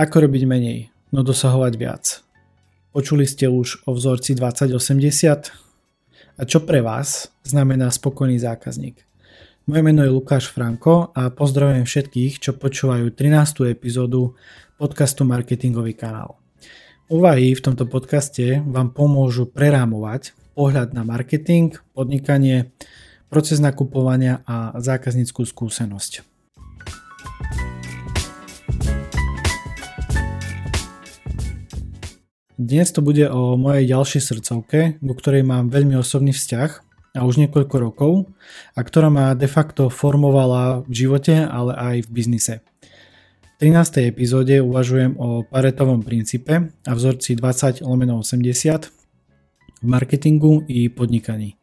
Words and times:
Ako 0.00 0.24
robiť 0.24 0.48
menej, 0.48 0.88
no 1.12 1.20
dosahovať 1.20 1.72
viac? 1.76 2.24
Počuli 2.96 3.28
ste 3.28 3.52
už 3.52 3.84
o 3.84 3.92
vzorci 3.92 4.32
2080? 4.32 6.40
A 6.40 6.42
čo 6.48 6.64
pre 6.64 6.80
vás 6.80 7.28
znamená 7.44 7.92
spokojný 7.92 8.40
zákazník? 8.40 8.96
Moje 9.68 9.82
meno 9.84 10.00
je 10.00 10.08
Lukáš 10.08 10.48
Franko 10.48 11.12
a 11.12 11.28
pozdravujem 11.28 11.84
všetkých, 11.84 12.40
čo 12.40 12.56
počúvajú 12.56 13.12
13. 13.12 13.68
epizódu 13.68 14.32
podcastu 14.80 15.28
Marketingový 15.28 15.92
kanál. 15.92 16.40
Úvahy 17.12 17.52
v 17.52 17.60
tomto 17.60 17.84
podcaste 17.84 18.64
vám 18.64 18.96
pomôžu 18.96 19.52
prerámovať 19.52 20.32
pohľad 20.56 20.96
na 20.96 21.04
marketing, 21.04 21.76
podnikanie, 21.92 22.72
proces 23.28 23.60
nakupovania 23.60 24.40
a 24.48 24.80
zákazníckú 24.80 25.44
skúsenosť. 25.44 26.29
Dnes 32.60 32.92
to 32.92 33.00
bude 33.00 33.24
o 33.24 33.56
mojej 33.56 33.88
ďalšej 33.88 34.20
srdcovke, 34.20 35.00
do 35.00 35.16
ktorej 35.16 35.48
mám 35.48 35.72
veľmi 35.72 35.96
osobný 35.96 36.36
vzťah 36.36 36.70
a 37.16 37.24
už 37.24 37.40
niekoľko 37.40 37.76
rokov 37.80 38.28
a 38.76 38.84
ktorá 38.84 39.08
ma 39.08 39.32
de 39.32 39.48
facto 39.48 39.88
formovala 39.88 40.84
v 40.84 40.92
živote, 40.92 41.40
ale 41.40 41.72
aj 41.72 41.96
v 42.04 42.08
biznise. 42.12 42.54
V 43.56 43.64
13. 43.64 44.12
epizóde 44.12 44.60
uvažujem 44.60 45.16
o 45.16 45.40
paretovom 45.40 46.04
princípe 46.04 46.68
a 46.84 46.92
vzorci 46.92 47.32
20 47.32 47.80
lomeno 47.80 48.20
80 48.20 48.92
v 49.80 49.86
marketingu 49.88 50.60
i 50.68 50.92
podnikaní. 50.92 51.56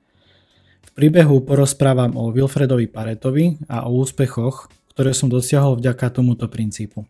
V 0.81 0.89
príbehu 0.97 1.45
porozprávam 1.45 2.17
o 2.17 2.33
Wilfredovi 2.33 2.89
Paretovi 2.89 3.53
a 3.69 3.85
o 3.85 4.01
úspechoch, 4.01 4.65
ktoré 4.97 5.13
som 5.13 5.29
dosiahol 5.29 5.77
vďaka 5.77 6.09
tomuto 6.09 6.49
princípu. 6.49 7.05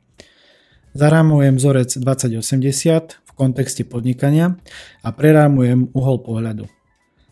Zarámujem 0.92 1.56
vzorec 1.56 1.96
2080 1.96 3.27
kontexte 3.38 3.86
podnikania 3.86 4.58
a 5.06 5.14
prerámujem 5.14 5.94
uhol 5.94 6.26
pohľadu. 6.26 6.66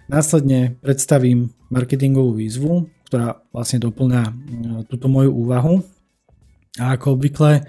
Následne 0.06 0.78
predstavím 0.86 1.50
marketingovú 1.74 2.38
výzvu, 2.38 2.86
ktorá 3.10 3.42
vlastne 3.50 3.82
doplňa 3.82 4.22
e, 4.22 4.34
túto 4.86 5.10
moju 5.10 5.34
úvahu 5.34 5.82
a 6.78 6.94
ako 6.94 7.18
obvykle 7.18 7.66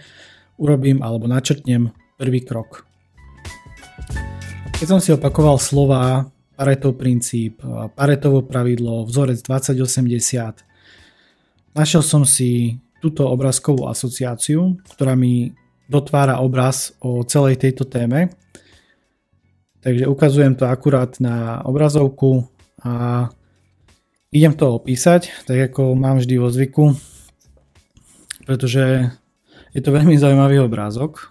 urobím 0.60 1.00
alebo 1.00 1.24
načrtnem 1.24 1.88
prvý 2.20 2.44
krok. 2.44 2.84
Keď 4.76 4.86
som 4.86 5.00
si 5.00 5.16
opakoval 5.16 5.56
slova 5.56 6.28
Paretov 6.56 7.00
princíp, 7.00 7.64
Paretovo 7.96 8.44
pravidlo, 8.44 9.08
vzorec 9.08 9.40
2080, 9.44 11.76
našiel 11.76 12.02
som 12.04 12.24
si 12.24 12.80
túto 13.00 13.28
obrázkovú 13.28 13.88
asociáciu, 13.88 14.76
ktorá 14.96 15.16
mi 15.16 15.52
dotvára 15.86 16.42
obraz 16.42 16.92
o 17.00 17.22
celej 17.22 17.62
tejto 17.62 17.86
téme. 17.86 18.34
Takže 19.80 20.06
ukazujem 20.10 20.54
to 20.58 20.66
akurát 20.66 21.14
na 21.22 21.62
obrazovku 21.62 22.42
a 22.82 23.26
idem 24.34 24.52
to 24.52 24.74
opísať, 24.74 25.46
tak 25.46 25.70
ako 25.70 25.94
mám 25.94 26.18
vždy 26.18 26.34
vo 26.42 26.50
zvyku, 26.50 26.98
pretože 28.44 29.14
je 29.70 29.80
to 29.80 29.94
veľmi 29.94 30.18
zaujímavý 30.18 30.58
obrázok. 30.58 31.30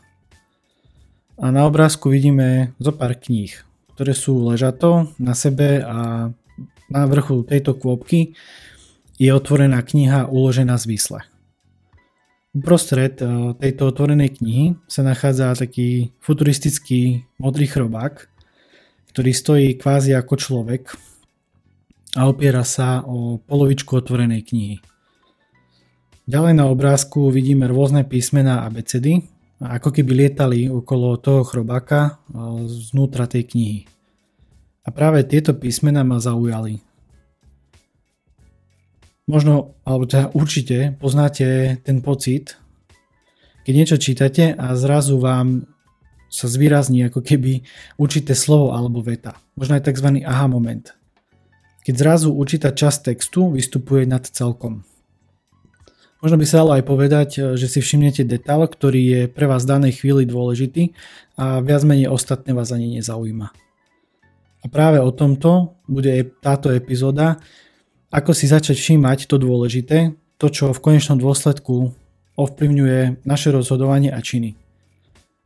A 1.36 1.52
na 1.52 1.68
obrázku 1.68 2.08
vidíme 2.08 2.72
zo 2.80 2.96
pár 2.96 3.20
kníh, 3.20 3.52
ktoré 4.00 4.16
sú 4.16 4.40
ležato 4.48 5.12
na 5.20 5.36
sebe 5.36 5.84
a 5.84 6.32
na 6.88 7.02
vrchu 7.12 7.44
tejto 7.44 7.76
kôpky 7.76 8.40
je 9.20 9.32
otvorená 9.36 9.84
kniha 9.84 10.32
uložená 10.32 10.80
zvisle. 10.80 11.35
Uprostred 12.56 13.20
eh, 13.20 13.28
tejto 13.60 13.92
otvorenej 13.92 14.40
knihy 14.40 14.80
sa 14.88 15.04
nachádza 15.04 15.60
taký 15.60 16.16
futuristický 16.24 17.28
modrý 17.36 17.68
chrobák, 17.68 18.32
ktorý 19.12 19.32
stojí 19.36 19.68
kvázi 19.76 20.16
ako 20.16 20.34
človek 20.40 20.96
a 22.16 22.32
opiera 22.32 22.64
sa 22.64 23.04
o 23.04 23.44
polovičku 23.44 24.00
otvorenej 24.00 24.48
knihy. 24.48 24.80
Ďalej 26.26 26.54
na 26.56 26.72
obrázku 26.72 27.28
vidíme 27.28 27.68
rôzne 27.68 28.08
písmená 28.08 28.64
a 28.64 28.72
becedy, 28.72 29.20
ako 29.60 29.92
keby 29.92 30.26
lietali 30.26 30.72
okolo 30.72 31.20
toho 31.20 31.44
chrobáka 31.44 32.24
eh, 32.32 32.72
znútra 32.72 33.28
tej 33.28 33.52
knihy. 33.52 33.80
A 34.88 34.96
práve 34.96 35.28
tieto 35.28 35.52
písmená 35.52 36.08
ma 36.08 36.24
zaujali. 36.24 36.80
Možno, 39.26 39.74
alebo 39.82 40.06
teda 40.06 40.30
určite 40.38 40.94
poznáte 41.02 41.82
ten 41.82 42.06
pocit, 42.06 42.62
keď 43.66 43.74
niečo 43.74 43.98
čítate 43.98 44.54
a 44.54 44.78
zrazu 44.78 45.18
vám 45.18 45.66
sa 46.30 46.46
zvýrazní 46.46 47.10
ako 47.10 47.26
keby 47.26 47.66
určité 47.98 48.38
slovo 48.38 48.78
alebo 48.78 49.02
veta. 49.02 49.42
Možno 49.58 49.82
aj 49.82 49.90
tzv. 49.90 50.22
aha 50.22 50.46
moment. 50.46 50.94
Keď 51.82 51.94
zrazu 51.98 52.30
určitá 52.34 52.70
časť 52.70 53.14
textu 53.14 53.50
vystupuje 53.50 54.06
nad 54.06 54.22
celkom. 54.26 54.86
Možno 56.22 56.42
by 56.42 56.46
sa 56.46 56.62
dalo 56.62 56.72
aj 56.78 56.84
povedať, 56.86 57.30
že 57.58 57.66
si 57.70 57.80
všimnete 57.82 58.26
detail, 58.26 58.66
ktorý 58.66 59.02
je 59.02 59.22
pre 59.30 59.46
vás 59.46 59.66
v 59.66 59.78
danej 59.78 60.02
chvíli 60.02 60.26
dôležitý 60.26 60.94
a 61.38 61.62
viac 61.62 61.86
menej 61.86 62.10
ostatné 62.10 62.54
vás 62.54 62.74
ani 62.74 62.98
nezaujíma. 62.98 63.48
A 64.62 64.66
práve 64.66 64.98
o 64.98 65.14
tomto 65.14 65.78
bude 65.86 66.10
táto 66.42 66.74
epizóda, 66.74 67.38
ako 68.12 68.32
si 68.34 68.46
začať 68.50 68.78
všímať 68.78 69.30
to 69.30 69.38
dôležité, 69.42 70.14
to, 70.36 70.48
čo 70.52 70.76
v 70.76 70.84
konečnom 70.84 71.18
dôsledku 71.18 71.96
ovplyvňuje 72.36 73.24
naše 73.24 73.50
rozhodovanie 73.56 74.12
a 74.12 74.20
činy. 74.20 74.60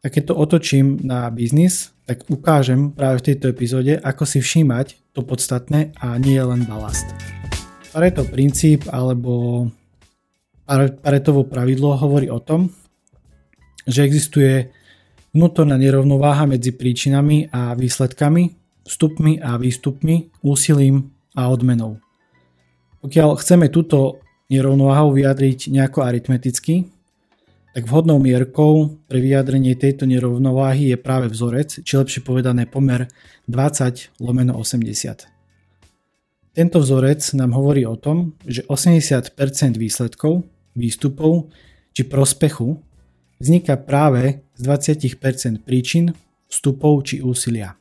A 0.02 0.08
keď 0.08 0.31
to 0.31 0.40
otočím 0.40 1.03
na 1.03 1.28
biznis, 1.30 1.92
tak 2.08 2.25
ukážem 2.31 2.96
práve 2.96 3.22
v 3.22 3.25
tejto 3.31 3.52
epizóde, 3.52 4.00
ako 4.00 4.24
si 4.25 4.40
všímať 4.42 5.14
to 5.14 5.22
podstatné 5.22 5.94
a 6.00 6.18
nie 6.18 6.40
len 6.40 6.66
balast. 6.66 7.06
Pareto 7.94 8.25
princíp 8.25 8.88
alebo 8.90 9.68
Paretovo 11.02 11.50
pravidlo 11.50 11.98
hovorí 11.98 12.30
o 12.30 12.38
tom, 12.38 12.69
že 13.90 14.06
existuje 14.06 14.69
vnútorná 15.34 15.81
nerovnováha 15.81 16.46
medzi 16.46 16.69
príčinami 16.74 17.50
a 17.50 17.74
výsledkami, 17.74 18.53
vstupmi 18.86 19.42
a 19.42 19.58
výstupmi, 19.58 20.30
úsilím 20.46 21.09
a 21.34 21.50
odmenou. 21.50 21.98
Pokiaľ 23.00 23.40
chceme 23.40 23.72
túto 23.72 24.20
nerovnováhu 24.52 25.16
vyjadriť 25.16 25.72
nejako 25.72 26.04
aritmeticky, 26.04 26.90
tak 27.72 27.88
vhodnou 27.88 28.20
mierkou 28.20 29.00
pre 29.08 29.24
vyjadrenie 29.24 29.78
tejto 29.78 30.04
nerovnováhy 30.04 30.92
je 30.92 30.98
práve 31.00 31.32
vzorec, 31.32 31.80
či 31.80 31.94
lepšie 31.96 32.26
povedané 32.26 32.68
pomer 32.68 33.08
20 33.48 34.20
lomeno 34.20 34.60
80. 34.60 35.32
Tento 36.52 36.78
vzorec 36.84 37.24
nám 37.40 37.56
hovorí 37.56 37.88
o 37.88 37.96
tom, 37.96 38.36
že 38.44 38.68
80% 38.68 39.40
výsledkov, 39.80 40.44
výstupov 40.76 41.56
či 41.96 42.04
prospechu 42.04 42.84
vzniká 43.40 43.80
práve 43.80 44.44
z 44.60 44.62
20% 44.68 45.64
príčin, 45.64 46.12
vstupov 46.52 47.08
či 47.08 47.24
úsilia. 47.24 47.78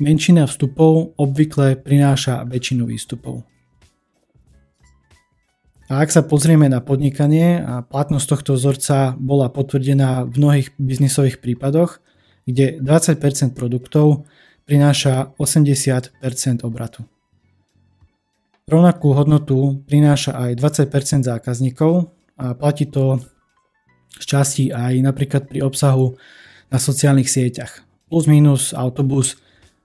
Menšina 0.00 0.48
vstupov 0.48 1.12
obvykle 1.20 1.76
prináša 1.76 2.48
väčšinu 2.48 2.88
výstupov. 2.88 3.44
A 5.92 6.00
ak 6.00 6.08
sa 6.08 6.24
pozrieme 6.24 6.72
na 6.72 6.80
podnikanie, 6.80 7.60
a 7.60 7.84
platnosť 7.84 8.26
tohto 8.32 8.50
vzorca 8.56 9.12
bola 9.20 9.52
potvrdená 9.52 10.24
v 10.24 10.40
mnohých 10.40 10.68
biznisových 10.80 11.44
prípadoch, 11.44 12.00
kde 12.48 12.80
20% 12.80 13.52
produktov 13.52 14.24
prináša 14.64 15.36
80% 15.36 16.16
obratu. 16.64 17.04
Rovnakú 18.64 19.12
hodnotu 19.12 19.84
prináša 19.84 20.32
aj 20.38 20.56
20% 20.88 21.28
zákazníkov 21.28 22.08
a 22.40 22.56
platí 22.56 22.88
to 22.88 23.20
z 24.16 24.24
časti 24.24 24.64
aj 24.72 24.96
napríklad 25.04 25.44
pri 25.44 25.60
obsahu 25.60 26.16
na 26.72 26.80
sociálnych 26.80 27.28
sieťach. 27.28 27.84
Plus 28.08 28.24
minus 28.24 28.72
autobus 28.72 29.36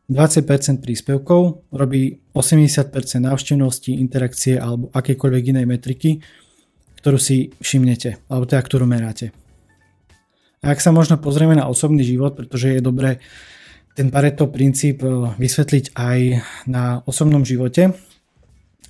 20% 0.07 0.79
príspevkov 0.79 1.67
robí 1.75 2.15
80% 2.31 2.95
návštevnosti, 3.19 3.91
interakcie 3.91 4.55
alebo 4.55 4.87
akékoľvek 4.95 5.43
inej 5.51 5.65
metriky, 5.67 6.23
ktorú 7.03 7.19
si 7.19 7.51
všimnete, 7.59 8.31
alebo 8.31 8.47
teda 8.47 8.63
ktorú 8.63 8.87
meráte. 8.87 9.35
A 10.63 10.73
ak 10.73 10.79
sa 10.79 10.95
možno 10.95 11.19
pozrieme 11.19 11.53
na 11.59 11.67
osobný 11.67 12.07
život, 12.07 12.39
pretože 12.39 12.79
je 12.79 12.81
dobré 12.81 13.19
ten 13.97 14.13
Pareto 14.13 14.47
princíp 14.47 15.03
eh, 15.03 15.11
vysvetliť 15.35 15.97
aj 15.97 16.19
na 16.69 17.01
osobnom 17.03 17.41
živote, 17.43 17.97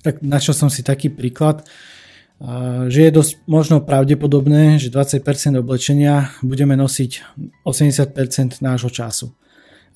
tak 0.06 0.22
našiel 0.22 0.54
som 0.54 0.68
si 0.70 0.86
taký 0.86 1.10
príklad, 1.10 1.64
eh, 1.64 2.86
že 2.92 3.08
je 3.08 3.16
dosť 3.16 3.32
možno 3.50 3.82
pravdepodobné, 3.82 4.78
že 4.78 4.94
20% 4.94 5.58
oblečenia 5.58 6.30
budeme 6.46 6.78
nosiť 6.78 7.10
80% 7.66 8.62
nášho 8.62 8.92
času. 8.92 9.34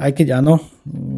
Aj 0.00 0.11
keď 0.11 0.43
áno, 0.43 0.59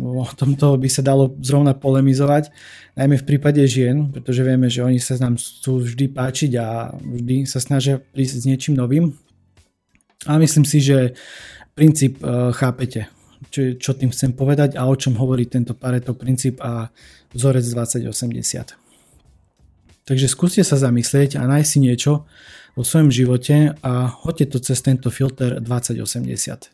o 0.04 0.26
tomto 0.34 0.76
by 0.76 0.88
sa 0.90 1.00
dalo 1.00 1.32
zrovna 1.40 1.72
polemizovať, 1.72 2.50
najmä 2.98 3.16
v 3.20 3.28
prípade 3.28 3.62
žien, 3.66 4.10
pretože 4.10 4.42
vieme, 4.42 4.66
že 4.70 4.84
oni 4.84 4.98
sa 4.98 5.18
nám 5.18 5.38
chcú 5.38 5.82
vždy 5.82 6.06
páčiť 6.10 6.52
a 6.58 6.92
vždy 6.94 7.46
sa 7.46 7.62
snažia 7.62 8.02
prísť 8.02 8.34
s 8.42 8.44
niečím 8.44 8.74
novým. 8.76 9.14
A 10.26 10.36
myslím 10.40 10.64
si, 10.64 10.80
že 10.80 11.16
princíp 11.74 12.22
uh, 12.22 12.54
chápete, 12.54 13.10
čo, 13.50 13.76
čo 13.76 13.90
tým 13.94 14.10
chcem 14.10 14.32
povedať 14.32 14.78
a 14.78 14.86
o 14.88 14.94
čom 14.94 15.14
hovorí 15.18 15.46
tento 15.46 15.74
Pareto 15.74 16.14
princíp 16.14 16.62
a 16.62 16.88
vzorec 17.34 17.66
2080. 17.66 18.84
Takže 20.04 20.26
skúste 20.28 20.60
sa 20.60 20.76
zamyslieť 20.76 21.40
a 21.40 21.48
nájsť 21.48 21.68
si 21.68 21.78
niečo 21.80 22.28
vo 22.76 22.82
svojom 22.82 23.08
živote 23.08 23.72
a 23.80 23.92
hoďte 24.10 24.46
to 24.52 24.58
cez 24.60 24.82
tento 24.84 25.08
filter 25.08 25.62
2080. 25.62 26.73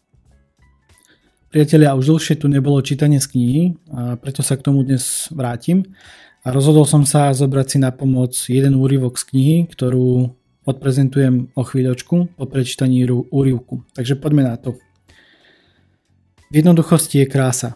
Priatelia, 1.50 1.98
už 1.98 2.14
dlhšie 2.14 2.38
tu 2.38 2.46
nebolo 2.46 2.78
čítanie 2.78 3.18
z 3.18 3.26
knihy, 3.26 3.62
a 3.90 4.14
preto 4.14 4.38
sa 4.38 4.54
k 4.54 4.62
tomu 4.62 4.86
dnes 4.86 5.26
vrátim. 5.34 5.82
A 6.46 6.54
rozhodol 6.54 6.86
som 6.86 7.02
sa 7.02 7.34
zobrať 7.34 7.66
si 7.74 7.78
na 7.82 7.90
pomoc 7.90 8.38
jeden 8.46 8.78
úryvok 8.78 9.18
z 9.18 9.24
knihy, 9.34 9.56
ktorú 9.66 10.30
odprezentujem 10.62 11.50
o 11.58 11.62
chvíľočku 11.66 12.38
po 12.38 12.44
prečítaní 12.46 13.02
úryvku. 13.10 13.82
Takže 13.98 14.14
poďme 14.22 14.46
na 14.46 14.62
to. 14.62 14.78
V 16.54 16.62
jednoduchosti 16.62 17.18
je 17.18 17.26
krása. 17.26 17.74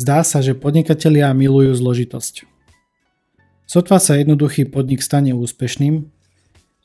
Zdá 0.00 0.24
sa, 0.24 0.40
že 0.40 0.56
podnikatelia 0.56 1.36
milujú 1.36 1.76
zložitosť. 1.76 2.48
Sotva 3.68 4.00
sa 4.00 4.16
jednoduchý 4.16 4.72
podnik 4.72 5.04
stane 5.04 5.36
úspešným, 5.36 6.08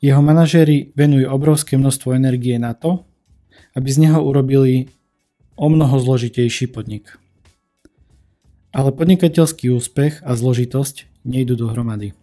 jeho 0.04 0.20
manažéri 0.20 0.92
venujú 0.92 1.24
obrovské 1.32 1.80
množstvo 1.80 2.12
energie 2.12 2.60
na 2.60 2.76
to, 2.76 3.08
aby 3.72 3.88
z 3.88 4.04
neho 4.04 4.20
urobili 4.20 4.92
o 5.60 5.68
mnoho 5.68 6.00
zložitejší 6.00 6.72
podnik. 6.72 7.20
Ale 8.72 8.96
podnikateľský 8.96 9.68
úspech 9.76 10.24
a 10.24 10.32
zložitosť 10.32 11.04
nejdu 11.28 11.52
dohromady. 11.52 12.16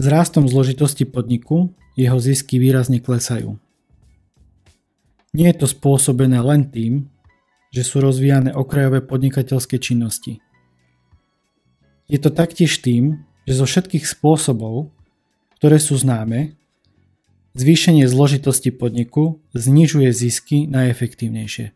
S 0.00 0.04
rástom 0.08 0.48
zložitosti 0.48 1.04
podniku 1.04 1.76
jeho 1.92 2.16
zisky 2.16 2.56
výrazne 2.56 3.04
klesajú. 3.04 3.60
Nie 5.36 5.52
je 5.52 5.60
to 5.60 5.66
spôsobené 5.68 6.40
len 6.40 6.72
tým, 6.72 7.12
že 7.68 7.84
sú 7.84 8.00
rozvíjane 8.00 8.56
okrajové 8.56 9.04
podnikateľské 9.04 9.76
činnosti. 9.76 10.40
Je 12.08 12.16
to 12.16 12.32
taktiež 12.32 12.80
tým, 12.80 13.28
že 13.44 13.60
zo 13.60 13.68
všetkých 13.68 14.08
spôsobov, 14.08 14.88
ktoré 15.60 15.76
sú 15.76 16.00
známe, 16.00 16.56
Zvýšenie 17.50 18.06
zložitosti 18.06 18.70
podniku 18.70 19.42
znižuje 19.58 20.14
zisky 20.14 20.70
najefektívnejšie. 20.70 21.74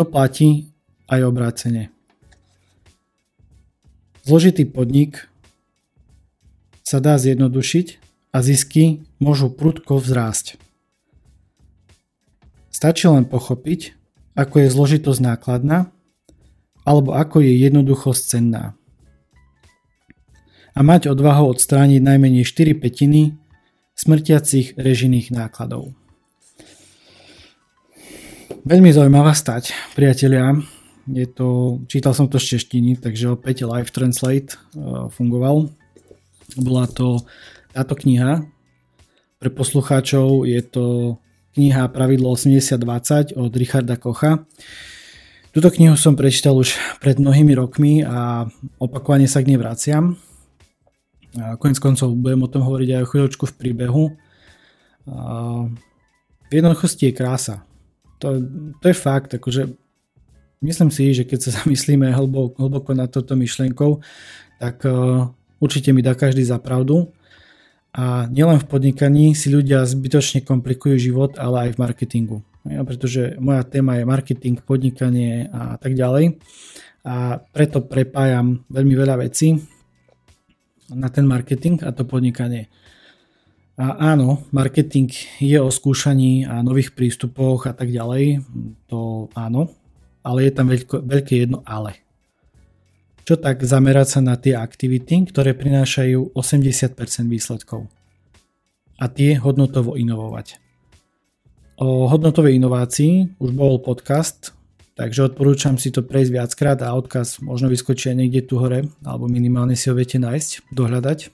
To 0.00 0.02
platí 0.08 0.72
aj 1.12 1.20
obrácene. 1.28 1.92
Zložitý 4.24 4.64
podnik 4.64 5.28
sa 6.80 7.04
dá 7.04 7.20
zjednodušiť 7.20 7.86
a 8.32 8.40
zisky 8.40 9.04
môžu 9.20 9.52
prudko 9.52 10.00
vzrásť. 10.00 10.56
Stačí 12.72 13.08
len 13.12 13.28
pochopiť, 13.28 13.92
ako 14.36 14.54
je 14.64 14.72
zložitosť 14.72 15.20
nákladná 15.20 15.92
alebo 16.88 17.12
ako 17.12 17.44
je 17.44 17.52
jednoduchosť 17.60 18.22
cenná. 18.24 18.72
A 20.72 20.80
mať 20.80 21.12
odvahu 21.12 21.52
odstrániť 21.52 22.00
najmenej 22.00 22.44
4 22.44 22.72
petiny 22.76 23.36
smrtiacich 23.96 24.76
režijných 24.76 25.32
nákladov. 25.32 25.96
Veľmi 28.66 28.92
zaujímavá 28.92 29.32
stať, 29.32 29.72
priatelia. 29.96 30.52
Je 31.06 31.24
to, 31.24 31.78
čítal 31.86 32.12
som 32.12 32.26
to 32.26 32.36
z 32.36 32.58
češtiny, 32.58 32.98
takže 32.98 33.32
opäť 33.32 33.62
Live 33.62 33.94
Translate 33.94 34.58
uh, 34.74 35.06
fungoval. 35.06 35.70
Bola 36.58 36.90
to 36.90 37.22
táto 37.70 37.94
kniha. 37.94 38.42
Pre 39.38 39.50
poslucháčov 39.54 40.50
je 40.50 40.60
to 40.66 41.16
kniha 41.54 41.88
Pravidlo 41.94 42.34
8020 42.34 43.38
od 43.38 43.52
Richarda 43.54 43.96
Kocha. 43.96 44.44
Túto 45.54 45.72
knihu 45.72 45.96
som 45.96 46.18
prečítal 46.18 46.58
už 46.58 46.76
pred 47.00 47.16
mnohými 47.16 47.56
rokmi 47.56 48.04
a 48.04 48.44
opakovane 48.76 49.24
sa 49.24 49.40
k 49.40 49.54
nej 49.54 49.58
vraciam. 49.62 50.20
Konec 51.36 51.78
koncov 51.78 52.16
budem 52.16 52.40
o 52.42 52.50
tom 52.50 52.64
hovoriť 52.64 52.88
aj 52.96 53.02
o 53.04 53.10
chvíľočku 53.12 53.44
v 53.44 53.56
príbehu. 53.60 54.04
V 56.46 56.52
jednoduchosti 56.52 57.10
je 57.10 57.16
krása. 57.16 57.56
To, 58.18 58.40
to 58.80 58.84
je 58.88 58.96
fakt, 58.96 59.36
akože 59.36 59.68
myslím 60.64 60.90
si, 60.90 61.12
že 61.12 61.28
keď 61.28 61.38
sa 61.42 61.50
zamyslíme 61.62 62.08
hlboko, 62.10 62.56
hlboko 62.56 62.90
nad 62.96 63.12
touto 63.12 63.36
myšlienkou, 63.36 64.00
tak 64.56 64.80
uh, 64.88 65.28
určite 65.60 65.92
mi 65.92 66.00
dá 66.00 66.16
každý 66.16 66.40
za 66.46 66.56
pravdu. 66.56 67.12
A 67.96 68.28
nielen 68.28 68.60
v 68.60 68.68
podnikaní 68.68 69.32
si 69.32 69.48
ľudia 69.48 69.84
zbytočne 69.88 70.44
komplikujú 70.44 71.00
život, 71.00 71.40
ale 71.40 71.68
aj 71.68 71.70
v 71.76 71.80
marketingu. 71.80 72.38
Ja, 72.68 72.84
pretože 72.84 73.40
moja 73.40 73.64
téma 73.64 73.96
je 73.96 74.04
marketing, 74.04 74.60
podnikanie 74.60 75.48
a 75.48 75.80
tak 75.80 75.96
ďalej. 75.96 76.36
A 77.06 77.40
preto 77.40 77.80
prepájam 77.80 78.66
veľmi 78.68 78.94
veľa 78.98 79.16
vecí 79.24 79.56
na 80.90 81.08
ten 81.10 81.26
marketing 81.26 81.82
a 81.82 81.90
to 81.90 82.06
podnikanie. 82.06 82.70
A 83.76 84.16
áno, 84.16 84.48
marketing 84.56 85.12
je 85.36 85.60
o 85.60 85.68
skúšaní 85.68 86.48
a 86.48 86.64
nových 86.64 86.96
prístupoch 86.96 87.68
a 87.68 87.76
tak 87.76 87.92
ďalej, 87.92 88.40
to 88.88 89.28
áno, 89.36 89.68
ale 90.24 90.48
je 90.48 90.52
tam 90.56 90.66
veľko, 90.72 91.04
veľké 91.04 91.44
jedno 91.44 91.60
ale. 91.68 92.00
Čo 93.28 93.36
tak 93.36 93.60
zamerať 93.60 94.16
sa 94.16 94.20
na 94.24 94.40
tie 94.40 94.56
aktivity, 94.56 95.28
ktoré 95.28 95.52
prinášajú 95.52 96.32
80% 96.32 97.28
výsledkov 97.28 97.84
a 98.96 99.04
tie 99.12 99.36
hodnotovo 99.36 100.00
inovovať. 100.00 100.56
O 101.76 102.08
hodnotovej 102.08 102.56
inovácii 102.56 103.36
už 103.36 103.52
bol 103.52 103.76
podcast, 103.84 104.55
Takže 104.96 105.28
odporúčam 105.28 105.76
si 105.76 105.92
to 105.92 106.00
prejsť 106.00 106.32
viackrát 106.32 106.78
a 106.80 106.96
odkaz 106.96 107.44
možno 107.44 107.68
vyskočí 107.68 108.08
aj 108.08 108.16
niekde 108.16 108.48
tu 108.48 108.56
hore, 108.56 108.88
alebo 109.04 109.28
minimálne 109.28 109.76
si 109.76 109.92
ho 109.92 109.94
viete 109.94 110.16
nájsť, 110.16 110.72
dohľadať. 110.72 111.28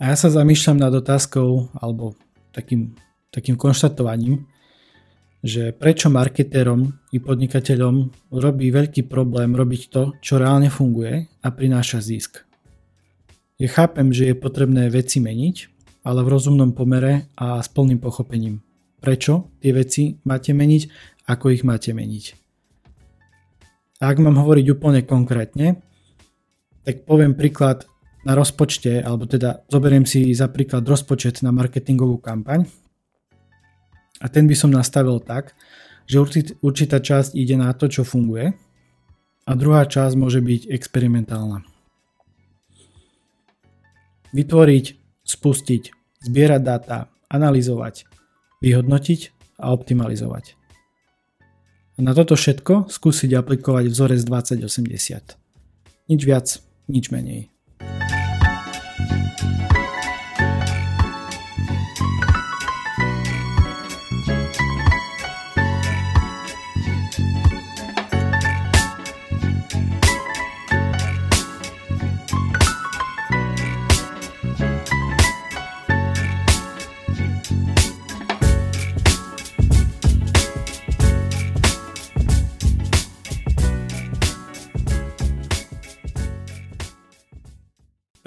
A 0.00 0.10
ja 0.10 0.16
sa 0.16 0.32
zamýšľam 0.32 0.80
nad 0.80 0.92
otázkou, 0.96 1.68
alebo 1.76 2.16
takým, 2.56 2.96
takým 3.28 3.60
konštatovaním, 3.60 4.48
že 5.44 5.76
prečo 5.76 6.08
marketérom 6.08 6.96
i 7.12 7.20
podnikateľom 7.20 8.30
robí 8.32 8.72
veľký 8.72 9.04
problém 9.10 9.52
robiť 9.52 9.82
to, 9.92 10.02
čo 10.24 10.40
reálne 10.40 10.72
funguje 10.72 11.28
a 11.44 11.48
prináša 11.52 12.00
zisk. 12.00 12.48
Ja 13.60 13.68
chápem, 13.68 14.08
že 14.14 14.32
je 14.32 14.40
potrebné 14.40 14.88
veci 14.88 15.20
meniť, 15.20 15.56
ale 16.08 16.24
v 16.24 16.32
rozumnom 16.32 16.72
pomere 16.72 17.28
a 17.36 17.60
s 17.60 17.68
plným 17.68 18.00
pochopením. 18.00 18.64
Prečo 19.02 19.50
tie 19.58 19.74
veci 19.74 20.14
máte 20.22 20.54
meniť 20.54 21.11
ako 21.26 21.54
ich 21.54 21.62
máte 21.62 21.94
meniť. 21.94 22.38
Ak 24.02 24.18
mám 24.18 24.34
hovoriť 24.34 24.66
úplne 24.74 25.06
konkrétne, 25.06 25.78
tak 26.82 27.06
poviem 27.06 27.38
príklad 27.38 27.86
na 28.26 28.34
rozpočte, 28.34 29.02
alebo 29.02 29.26
teda 29.26 29.62
zoberiem 29.70 30.06
si 30.06 30.30
za 30.34 30.50
príklad 30.50 30.86
rozpočet 30.86 31.42
na 31.46 31.54
marketingovú 31.54 32.18
kampaň 32.18 32.66
a 34.22 34.26
ten 34.30 34.46
by 34.46 34.54
som 34.54 34.70
nastavil 34.70 35.18
tak, 35.18 35.54
že 36.06 36.22
určitá 36.62 36.98
časť 37.02 37.34
ide 37.34 37.58
na 37.58 37.70
to, 37.74 37.90
čo 37.90 38.06
funguje 38.06 38.54
a 39.46 39.50
druhá 39.58 39.86
časť 39.86 40.14
môže 40.14 40.38
byť 40.38 40.70
experimentálna. 40.70 41.66
Vytvoriť, 44.34 44.86
spustiť, 45.26 45.82
zbierať 46.26 46.62
dáta, 46.62 47.10
analyzovať, 47.30 48.06
vyhodnotiť 48.62 49.20
a 49.58 49.74
optimalizovať. 49.74 50.61
Na 52.02 52.18
toto 52.18 52.34
všetko 52.34 52.90
skúsiť 52.90 53.30
aplikovať 53.38 53.86
vzorec 53.86 54.26
2080. 54.26 55.38
Nič 56.10 56.20
viac, 56.26 56.58
nič 56.90 57.14
menej. 57.14 57.46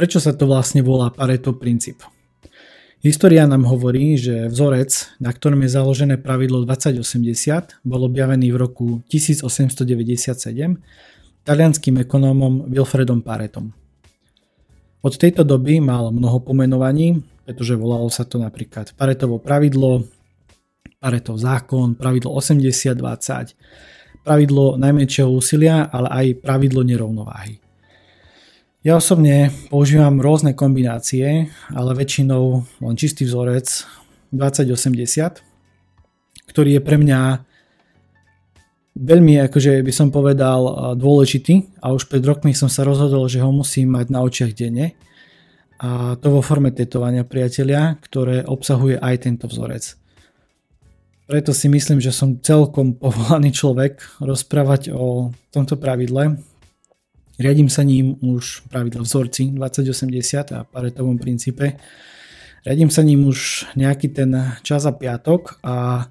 Prečo 0.06 0.22
sa 0.22 0.38
to 0.38 0.46
vlastne 0.46 0.86
volá 0.86 1.10
Pareto 1.10 1.58
princíp? 1.58 2.06
História 3.02 3.42
nám 3.50 3.66
hovorí, 3.66 4.14
že 4.22 4.54
vzorec, 4.54 5.18
na 5.18 5.34
ktorom 5.34 5.66
je 5.66 5.74
založené 5.74 6.22
pravidlo 6.22 6.62
2080, 6.62 7.82
bol 7.82 8.06
objavený 8.06 8.54
v 8.54 8.58
roku 8.62 9.02
1897 9.10 10.78
talianským 11.42 12.06
ekonómom 12.06 12.70
Wilfredom 12.70 13.26
Paretom. 13.26 13.74
Od 15.02 15.14
tejto 15.18 15.42
doby 15.42 15.82
mal 15.82 16.14
mnoho 16.14 16.38
pomenovaní 16.38 17.26
pretože 17.42 17.74
volalo 17.74 18.06
sa 18.14 18.30
to 18.30 18.38
napríklad 18.38 18.94
Paretovo 18.94 19.42
pravidlo, 19.42 20.06
Paretov 21.02 21.42
zákon, 21.42 21.98
pravidlo 21.98 22.30
80-20, 22.38 24.22
pravidlo 24.22 24.78
najmenšieho 24.78 25.34
úsilia, 25.34 25.90
ale 25.90 26.14
aj 26.14 26.46
pravidlo 26.46 26.86
nerovnováhy. 26.86 27.65
Ja 28.86 29.01
osobne 29.01 29.50
používam 29.74 30.22
rôzne 30.22 30.54
kombinácie, 30.54 31.50
ale 31.74 31.98
väčšinou 31.98 32.70
len 32.86 32.94
čistý 32.94 33.25
vzorec 33.25 33.65
2080, 34.30 35.42
ktorý 36.46 36.77
je 36.77 36.82
pre 36.86 37.01
mňa 37.01 37.42
veľmi, 38.94 39.42
akože 39.50 39.82
by 39.82 39.89
som 39.89 40.13
povedal, 40.13 40.94
dôležitý 41.01 41.82
a 41.82 41.98
už 41.98 42.06
pred 42.13 42.22
rokmi 42.22 42.54
som 42.54 42.70
sa 42.70 42.86
rozhodol, 42.86 43.25
že 43.25 43.42
ho 43.42 43.50
musím 43.50 43.98
mať 43.98 44.13
na 44.13 44.22
očiach 44.22 44.54
denne 44.54 44.94
a 45.82 46.13
to 46.22 46.30
vo 46.30 46.46
forme 46.46 46.70
tetovania 46.70 47.25
priatelia, 47.25 47.98
ktoré 48.06 48.46
obsahuje 48.46 49.01
aj 49.01 49.15
tento 49.18 49.50
vzorec. 49.50 49.98
Preto 51.25 51.58
si 51.58 51.74
myslím, 51.74 51.98
že 51.98 52.13
som 52.13 52.38
celkom 52.38 53.01
povolaný 53.01 53.50
človek 53.50 54.22
rozprávať 54.22 54.94
o 54.94 55.34
tomto 55.50 55.74
pravidle. 55.74 56.38
Riadím 57.36 57.68
sa 57.68 57.84
ním 57.84 58.15
už 58.24 58.63
pravidlo 58.72 59.04
vzorci 59.04 59.51
2080 59.51 60.56
a 60.56 60.63
paretovom 60.63 61.20
princípe. 61.20 61.75
Riadím 62.63 62.88
sa 62.88 63.04
ním 63.04 63.27
už 63.27 63.70
nejaký 63.75 64.08
ten 64.15 64.32
čas 64.63 64.88
a 64.88 64.96
piatok 64.96 65.60
a 65.60 66.08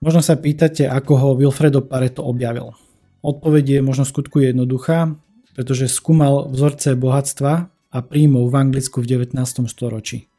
možno 0.00 0.24
sa 0.24 0.40
pýtate, 0.40 0.88
ako 0.88 1.12
ho 1.20 1.28
Wilfredo 1.36 1.84
Pareto 1.84 2.24
objavil. 2.24 2.72
Odpoveď 3.20 3.78
je 3.78 3.80
možno 3.84 4.08
skutku 4.08 4.40
jednoduchá, 4.40 5.12
pretože 5.52 5.92
skúmal 5.92 6.48
vzorce 6.48 6.96
bohatstva 6.96 7.52
a 7.68 7.98
príjmov 8.00 8.48
v 8.48 8.56
Anglicku 8.56 9.04
v 9.04 9.20
19. 9.20 9.36
storočí. 9.68 10.32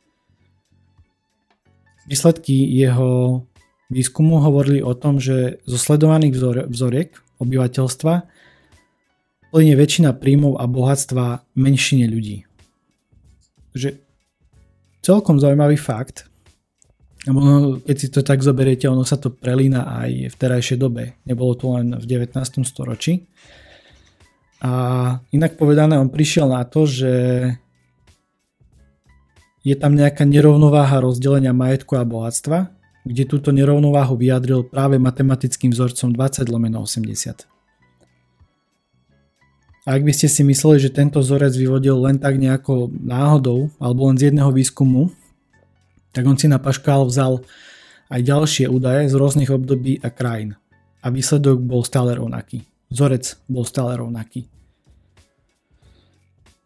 Výsledky 2.09 2.65
jeho 2.73 3.43
výskumu 3.93 4.39
hovorili 4.39 4.81
o 4.81 4.95
tom, 4.97 5.19
že 5.19 5.59
zo 5.69 5.77
sledovaných 5.77 6.33
vzor, 6.33 6.55
vzoriek 6.71 7.09
obyvateľstva 7.37 8.13
plne 9.51 9.73
väčšina 9.75 10.15
príjmov 10.17 10.59
a 10.59 10.67
bohatstva 10.67 11.43
menšine 11.55 12.05
ľudí. 12.07 12.43
Takže 13.73 13.99
celkom 15.05 15.39
zaujímavý 15.39 15.79
fakt, 15.79 16.27
keď 17.27 17.95
si 17.99 18.07
to 18.07 18.23
tak 18.23 18.39
zoberiete, 18.39 18.87
ono 18.87 19.03
sa 19.03 19.19
to 19.19 19.27
prelína 19.27 19.83
aj 19.99 20.31
v 20.31 20.35
terajšej 20.39 20.77
dobe. 20.79 21.19
Nebolo 21.27 21.59
to 21.59 21.75
len 21.75 21.99
v 21.99 22.05
19. 22.07 22.39
storočí. 22.63 23.27
A 24.63 24.71
inak 25.35 25.59
povedané, 25.59 25.99
on 25.99 26.07
prišiel 26.07 26.47
na 26.49 26.63
to, 26.63 26.87
že 26.87 27.13
je 29.67 29.75
tam 29.75 29.99
nejaká 29.99 30.23
nerovnováha 30.23 31.03
rozdelenia 31.03 31.51
majetku 31.51 31.99
a 31.99 32.07
bohatstva, 32.07 32.71
kde 33.03 33.23
túto 33.27 33.51
nerovnováhu 33.51 34.15
vyjadril 34.15 34.63
práve 34.63 34.95
matematickým 34.95 35.75
vzorcom 35.75 36.15
20 36.15 36.47
lomeno 36.47 36.87
80. 36.87 37.56
A 39.87 39.95
ak 39.95 40.03
by 40.03 40.11
ste 40.11 40.27
si 40.27 40.43
mysleli, 40.43 40.83
že 40.83 40.91
tento 40.91 41.23
vzorec 41.23 41.55
vyvodil 41.55 41.95
len 42.03 42.19
tak 42.19 42.35
nejako 42.35 42.91
náhodou 42.91 43.71
alebo 43.79 44.11
len 44.11 44.19
z 44.19 44.29
jedného 44.29 44.51
výskumu, 44.51 45.15
tak 46.11 46.27
on 46.27 46.35
si 46.35 46.51
na 46.51 46.59
paškál 46.59 47.07
vzal 47.07 47.39
aj 48.11 48.19
ďalšie 48.19 48.67
údaje 48.67 49.07
z 49.07 49.15
rôznych 49.15 49.47
období 49.47 50.03
a 50.03 50.11
krajín. 50.11 50.59
A 50.99 51.07
výsledok 51.07 51.63
bol 51.63 51.87
stále 51.87 52.19
rovnaký 52.19 52.67
vzorec 52.89 53.35
bol 53.47 53.67
stále 53.67 53.99
rovnaký. 53.99 54.47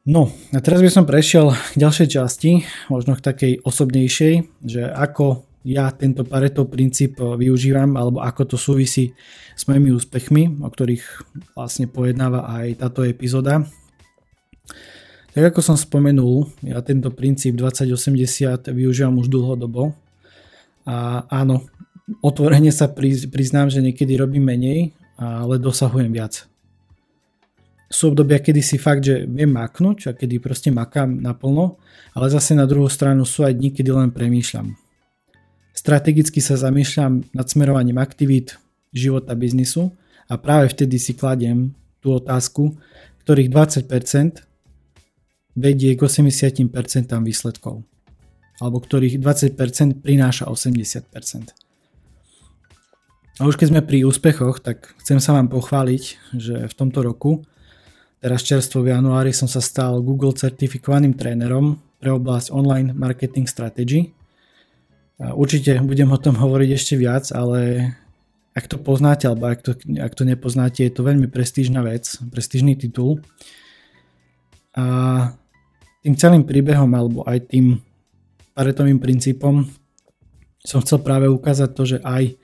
No 0.02 0.34
a 0.50 0.58
teraz 0.66 0.82
by 0.82 0.90
som 0.90 1.06
prešiel 1.06 1.54
k 1.54 1.76
ďalšej 1.78 2.08
časti, 2.10 2.66
možno 2.90 3.14
k 3.14 3.22
takej 3.22 3.54
osobnejšej, 3.62 4.34
že 4.66 4.90
ako 4.90 5.46
ja 5.62 5.92
tento 5.94 6.26
Pareto 6.26 6.66
princíp 6.66 7.22
využívam 7.22 7.94
alebo 7.98 8.22
ako 8.22 8.56
to 8.56 8.58
súvisí 8.58 9.14
s 9.54 9.70
mojimi 9.70 9.94
úspechmi, 9.94 10.62
o 10.62 10.70
ktorých 10.70 11.06
vlastne 11.54 11.86
pojednáva 11.86 12.50
aj 12.50 12.82
táto 12.82 13.06
epizóda. 13.06 13.62
Tak 15.32 15.54
ako 15.56 15.60
som 15.64 15.78
spomenul, 15.80 16.50
ja 16.66 16.84
tento 16.84 17.14
princíp 17.14 17.56
2080 17.56 18.68
využívam 18.74 19.16
už 19.22 19.32
dlhodobo 19.32 19.96
a 20.84 21.24
áno, 21.30 21.70
otvorene 22.20 22.74
sa 22.74 22.92
priznám, 23.32 23.72
že 23.72 23.80
niekedy 23.80 24.18
robím 24.18 24.44
menej 24.44 24.92
ale 25.22 25.62
dosahujem 25.62 26.10
viac. 26.10 26.50
Sú 27.92 28.10
obdobia, 28.10 28.40
kedy 28.40 28.64
si 28.64 28.82
fakt, 28.82 29.06
že 29.06 29.28
viem 29.28 29.52
maknúť 29.52 30.10
a 30.10 30.12
kedy 30.16 30.40
proste 30.42 30.72
makám 30.74 31.22
naplno, 31.22 31.78
ale 32.16 32.32
zase 32.32 32.56
na 32.56 32.66
druhú 32.66 32.88
stranu 32.88 33.28
sú 33.28 33.44
aj 33.44 33.54
dní, 33.54 33.70
kedy 33.76 33.92
len 33.92 34.10
premýšľam. 34.10 34.74
Strategicky 35.82 36.46
sa 36.46 36.62
zamýšľam 36.62 37.34
nad 37.34 37.50
smerovaním 37.50 37.98
aktivít, 37.98 38.62
života, 38.94 39.34
biznisu 39.34 39.90
a 40.30 40.38
práve 40.38 40.70
vtedy 40.70 41.02
si 41.02 41.18
kladiem 41.18 41.74
tú 42.06 42.14
otázku, 42.22 42.78
ktorých 43.26 43.50
20% 43.50 44.46
vedie 45.58 45.98
k 45.98 46.02
80% 46.06 46.70
výsledkov 47.26 47.82
alebo 48.62 48.78
ktorých 48.78 49.18
20% 49.18 50.06
prináša 50.06 50.46
80%. 50.46 51.50
A 53.42 53.50
už 53.50 53.58
keď 53.58 53.74
sme 53.74 53.82
pri 53.82 54.06
úspechoch, 54.06 54.62
tak 54.62 54.94
chcem 55.02 55.18
sa 55.18 55.34
vám 55.34 55.50
pochváliť, 55.50 56.04
že 56.38 56.70
v 56.70 56.74
tomto 56.78 57.02
roku, 57.02 57.42
teraz 58.22 58.46
čerstvo 58.46 58.86
v 58.86 58.94
januári, 58.94 59.34
som 59.34 59.50
sa 59.50 59.66
stal 59.66 59.98
Google 60.06 60.38
certifikovaným 60.38 61.18
trénerom 61.18 61.82
pre 61.98 62.14
oblasť 62.14 62.54
online 62.54 62.94
marketing 62.94 63.50
strategy. 63.50 64.14
Určite 65.22 65.78
budem 65.86 66.10
o 66.10 66.18
tom 66.18 66.34
hovoriť 66.34 66.70
ešte 66.74 66.98
viac, 66.98 67.30
ale 67.30 67.94
ak 68.58 68.66
to 68.66 68.82
poznáte 68.82 69.30
alebo 69.30 69.54
ak 69.54 69.62
to, 69.62 69.78
ak 70.02 70.14
to 70.18 70.24
nepoznáte, 70.26 70.82
je 70.82 70.90
to 70.90 71.06
veľmi 71.06 71.30
prestížna 71.30 71.86
vec, 71.86 72.10
prestížny 72.34 72.74
titul. 72.74 73.22
A 74.74 74.86
tým 76.02 76.18
celým 76.18 76.42
príbehom 76.42 76.90
alebo 76.98 77.22
aj 77.30 77.54
tým 77.54 77.78
paretovým 78.58 78.98
princípom 78.98 79.70
som 80.62 80.82
chcel 80.82 81.06
práve 81.06 81.30
ukázať 81.30 81.70
to, 81.74 81.84
že 81.86 81.98
aj 82.02 82.38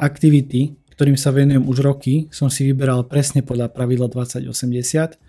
Aktivity, 0.00 0.80
ktorým 0.96 1.20
sa 1.20 1.28
venujem 1.28 1.60
už 1.68 1.84
roky, 1.84 2.24
som 2.32 2.48
si 2.48 2.64
vyberal 2.64 3.04
presne 3.04 3.44
podľa 3.44 3.68
pravidla 3.68 4.08
2080 4.08 5.20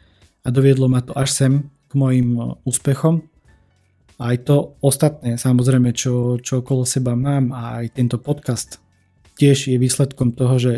a 0.44 0.48
doviedlo 0.48 0.88
ma 0.88 1.04
to 1.04 1.12
až 1.12 1.36
sem 1.36 1.68
k 1.92 1.94
mojim 2.00 2.40
e, 2.40 2.56
úspechom. 2.64 3.20
Aj 4.22 4.38
to 4.46 4.78
ostatné, 4.86 5.34
samozrejme, 5.34 5.98
čo, 5.98 6.38
čo 6.38 6.62
okolo 6.62 6.86
seba 6.86 7.18
mám 7.18 7.50
a 7.58 7.82
aj 7.82 7.98
tento 7.98 8.22
podcast 8.22 8.78
tiež 9.34 9.74
je 9.74 9.82
výsledkom 9.82 10.38
toho, 10.38 10.62
že 10.62 10.74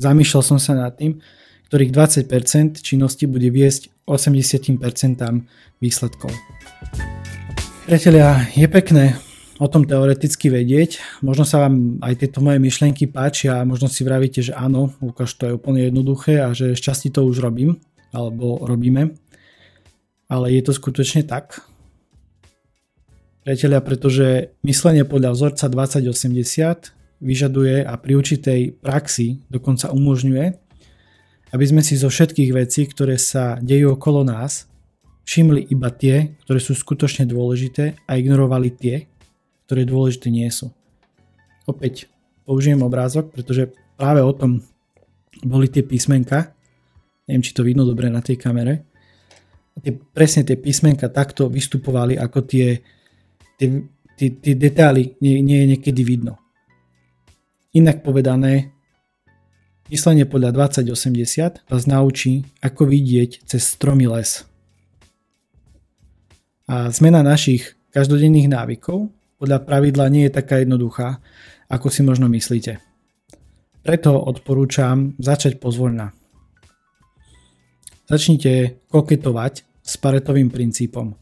zamýšľal 0.00 0.40
som 0.40 0.56
sa 0.56 0.72
nad 0.72 0.96
tým, 0.96 1.20
ktorých 1.68 1.92
20% 1.92 2.80
činnosti 2.80 3.28
bude 3.28 3.52
viesť 3.52 3.92
80% 4.08 4.80
výsledkov. 5.84 6.32
Priatelia, 7.84 8.48
je 8.56 8.64
pekné 8.72 9.20
o 9.60 9.68
tom 9.68 9.84
teoreticky 9.84 10.48
vedieť. 10.48 11.20
Možno 11.20 11.44
sa 11.44 11.68
vám 11.68 12.00
aj 12.00 12.24
tieto 12.24 12.40
moje 12.40 12.56
myšlienky 12.56 13.04
páčia 13.12 13.60
a 13.60 13.68
možno 13.68 13.92
si 13.92 14.00
vravíte, 14.00 14.40
že 14.40 14.56
áno, 14.56 14.96
Lukáš, 15.04 15.36
to 15.36 15.44
je 15.44 15.56
úplne 15.60 15.84
jednoduché 15.92 16.40
a 16.40 16.56
že 16.56 16.72
šťastí 16.72 17.12
to 17.12 17.20
už 17.28 17.44
robím, 17.44 17.76
alebo 18.16 18.64
robíme. 18.64 19.12
Ale 20.32 20.56
je 20.56 20.62
to 20.64 20.72
skutočne 20.72 21.28
tak? 21.28 21.67
Priatelia, 23.46 23.80
pretože 23.80 24.52
myslenie 24.66 25.06
podľa 25.06 25.32
vzorca 25.32 25.66
2080 25.70 27.22
vyžaduje 27.22 27.82
a 27.82 27.94
pri 27.98 28.12
určitej 28.18 28.60
praxi 28.78 29.42
dokonca 29.50 29.90
umožňuje, 29.90 30.46
aby 31.54 31.64
sme 31.64 31.80
si 31.80 31.96
zo 31.96 32.12
všetkých 32.12 32.50
vecí, 32.52 32.84
ktoré 32.86 33.16
sa 33.16 33.56
dejú 33.62 33.96
okolo 33.96 34.26
nás, 34.26 34.68
všimli 35.28 35.68
iba 35.68 35.92
tie, 35.92 36.36
ktoré 36.44 36.60
sú 36.60 36.72
skutočne 36.72 37.28
dôležité 37.28 38.00
a 38.08 38.16
ignorovali 38.16 38.72
tie, 38.72 39.04
ktoré 39.68 39.84
dôležité 39.84 40.32
nie 40.32 40.48
sú. 40.48 40.72
Opäť 41.68 42.08
použijem 42.48 42.80
obrázok, 42.80 43.36
pretože 43.36 43.68
práve 44.00 44.24
o 44.24 44.32
tom 44.32 44.64
boli 45.44 45.68
tie 45.68 45.84
písmenka. 45.84 46.56
Neviem, 47.28 47.44
či 47.44 47.52
to 47.52 47.60
vidno 47.60 47.84
dobre 47.84 48.08
na 48.08 48.24
tej 48.24 48.40
kamere. 48.40 48.88
Tie, 49.78 49.92
presne 49.94 50.42
tie 50.48 50.56
písmenka 50.56 51.12
takto 51.12 51.52
vystupovali, 51.52 52.16
ako 52.16 52.38
tie, 52.48 52.80
tie, 53.58 53.84
tie, 54.16 54.28
tie 54.32 54.54
detaily 54.54 55.18
nie, 55.20 55.42
nie 55.42 55.66
je 55.66 55.66
niekedy 55.76 56.02
vidno. 56.06 56.38
Inak 57.74 58.00
povedané, 58.00 58.72
myslenie 59.92 60.24
podľa 60.24 60.72
2080 60.72 61.68
vás 61.68 61.84
naučí, 61.84 62.46
ako 62.64 62.88
vidieť 62.88 63.44
cez 63.44 63.76
stromy 63.76 64.08
les. 64.08 64.46
A 66.68 66.88
zmena 66.92 67.20
našich 67.24 67.76
každodenných 67.92 68.48
návykov 68.48 69.08
podľa 69.38 69.64
pravidla 69.64 70.10
nie 70.12 70.28
je 70.28 70.36
taká 70.36 70.60
jednoduchá, 70.60 71.20
ako 71.68 71.88
si 71.88 72.00
možno 72.04 72.28
myslíte. 72.28 72.80
Preto 73.84 74.18
odporúčam 74.20 75.16
začať 75.16 75.56
pozvoľna. 75.62 76.12
Začnite 78.08 78.84
koketovať 78.88 79.54
s 79.84 79.92
paretovým 80.00 80.48
princípom. 80.52 81.12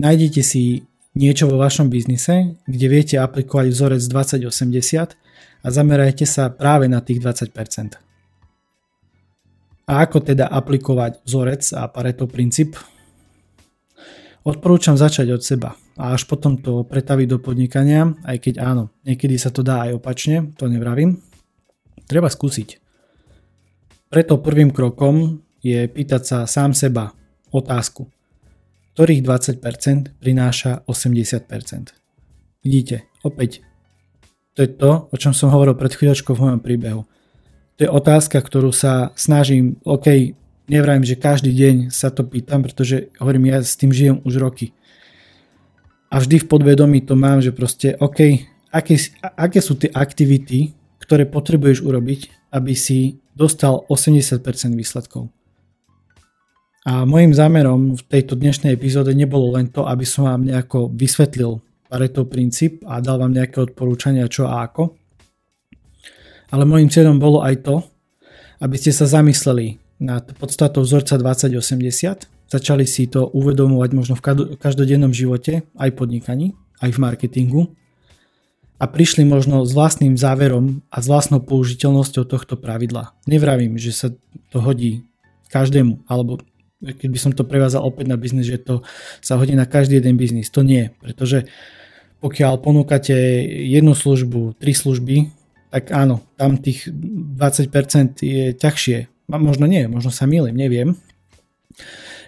Nájdete 0.00 0.40
si 0.44 0.87
niečo 1.18 1.50
vo 1.50 1.58
vašom 1.58 1.90
biznise, 1.90 2.54
kde 2.62 2.86
viete 2.86 3.16
aplikovať 3.18 3.74
vzorec 3.74 4.02
2080 4.06 5.18
a 5.58 5.66
zamerajte 5.66 6.22
sa 6.22 6.54
práve 6.54 6.86
na 6.86 7.02
tých 7.02 7.18
20%. 7.18 7.98
A 9.88 9.92
ako 10.04 10.22
teda 10.22 10.46
aplikovať 10.46 11.26
vzorec 11.26 11.64
a 11.74 11.90
Pareto 11.90 12.30
princíp? 12.30 12.78
Odporúčam 14.46 14.94
začať 14.94 15.34
od 15.34 15.42
seba 15.42 15.74
a 15.98 16.14
až 16.14 16.30
potom 16.30 16.56
to 16.62 16.86
pretaviť 16.86 17.26
do 17.26 17.38
podnikania, 17.42 18.14
aj 18.22 18.38
keď 18.38 18.54
áno, 18.62 18.94
niekedy 19.02 19.34
sa 19.34 19.50
to 19.50 19.66
dá 19.66 19.90
aj 19.90 19.98
opačne, 19.98 20.54
to 20.54 20.70
nevravím. 20.70 21.18
Treba 22.06 22.30
skúsiť. 22.30 22.78
Preto 24.08 24.40
prvým 24.40 24.72
krokom 24.72 25.42
je 25.60 25.84
pýtať 25.84 26.22
sa 26.24 26.38
sám 26.48 26.72
seba 26.72 27.12
otázku, 27.52 28.08
ktorých 28.98 29.22
20% 29.62 30.18
prináša 30.18 30.82
80%. 30.90 31.94
Vidíte, 32.66 33.06
opäť, 33.22 33.62
to 34.58 34.66
je 34.66 34.74
to, 34.74 35.06
o 35.06 35.14
čom 35.14 35.30
som 35.30 35.54
hovoril 35.54 35.78
pred 35.78 35.94
chvíľočkou 35.94 36.34
v 36.34 36.42
mojom 36.42 36.58
príbehu. 36.58 37.06
To 37.78 37.80
je 37.86 37.94
otázka, 37.94 38.42
ktorú 38.42 38.74
sa 38.74 39.14
snažím, 39.14 39.78
OK, 39.86 40.34
nevrajím, 40.66 41.06
že 41.06 41.14
každý 41.14 41.54
deň 41.54 41.94
sa 41.94 42.10
to 42.10 42.26
pýtam, 42.26 42.66
pretože 42.66 43.14
hovorím, 43.22 43.54
ja 43.54 43.62
s 43.62 43.78
tým 43.78 43.94
žijem 43.94 44.18
už 44.26 44.42
roky. 44.42 44.74
A 46.10 46.18
vždy 46.18 46.42
v 46.42 46.50
podvedomí 46.50 46.98
to 47.06 47.14
mám, 47.14 47.38
že 47.38 47.54
proste, 47.54 47.94
OK, 48.02 48.50
aké, 48.74 48.98
aké 49.22 49.62
sú 49.62 49.78
tie 49.78 49.94
aktivity, 49.94 50.74
ktoré 50.98 51.22
potrebuješ 51.22 51.86
urobiť, 51.86 52.50
aby 52.50 52.74
si 52.74 53.22
dostal 53.30 53.86
80% 53.86 54.42
výsledkov. 54.74 55.30
A 56.88 57.04
môjim 57.04 57.36
zámerom 57.36 58.00
v 58.00 58.02
tejto 58.08 58.32
dnešnej 58.32 58.72
epizóde 58.72 59.12
nebolo 59.12 59.52
len 59.52 59.68
to, 59.68 59.84
aby 59.84 60.08
som 60.08 60.24
vám 60.24 60.48
nejako 60.48 60.88
vysvetlil 60.88 61.60
Pareto 61.84 62.24
princíp 62.24 62.80
a 62.88 63.04
dal 63.04 63.20
vám 63.20 63.36
nejaké 63.36 63.60
odporúčania 63.60 64.24
čo 64.24 64.48
a 64.48 64.64
ako. 64.64 64.96
Ale 66.48 66.64
môjim 66.64 66.88
cieľom 66.88 67.20
bolo 67.20 67.44
aj 67.44 67.60
to, 67.60 67.84
aby 68.64 68.80
ste 68.80 68.96
sa 68.96 69.04
zamysleli 69.04 69.76
nad 70.00 70.32
podstatou 70.40 70.80
vzorca 70.80 71.20
2080, 71.20 72.24
začali 72.48 72.88
si 72.88 73.04
to 73.04 73.28
uvedomovať 73.36 73.90
možno 73.92 74.16
v 74.16 74.56
každodennom 74.56 75.12
živote, 75.12 75.68
aj 75.76 75.92
podnikaní, 75.92 76.56
aj 76.80 76.96
v 76.96 77.02
marketingu 77.04 77.62
a 78.80 78.88
prišli 78.88 79.28
možno 79.28 79.60
s 79.68 79.76
vlastným 79.76 80.16
záverom 80.16 80.80
a 80.88 81.04
s 81.04 81.06
vlastnou 81.10 81.44
použiteľnosťou 81.44 82.24
tohto 82.24 82.56
pravidla. 82.56 83.12
Nevravím, 83.28 83.76
že 83.76 83.92
sa 83.92 84.08
to 84.48 84.64
hodí 84.64 85.04
každému, 85.52 86.04
alebo 86.08 86.40
keď 86.82 87.08
by 87.10 87.18
som 87.18 87.32
to 87.34 87.42
prevázal 87.42 87.82
opäť 87.82 88.06
na 88.10 88.16
biznis, 88.18 88.46
že 88.46 88.62
to 88.62 88.86
sa 89.18 89.38
hodí 89.38 89.54
na 89.58 89.66
každý 89.66 89.98
jeden 89.98 90.14
biznis. 90.14 90.50
To 90.54 90.62
nie, 90.62 90.94
pretože 91.02 91.50
pokiaľ 92.18 92.58
ponúkate 92.62 93.14
jednu 93.66 93.94
službu, 93.94 94.58
tri 94.58 94.74
služby, 94.74 95.30
tak 95.70 95.92
áno, 95.94 96.24
tam 96.34 96.58
tých 96.58 96.90
20% 96.90 98.24
je 98.24 98.56
ťažšie. 98.56 99.28
Možno 99.28 99.68
nie, 99.68 99.84
možno 99.86 100.08
sa 100.08 100.24
milím, 100.24 100.56
neviem. 100.56 100.96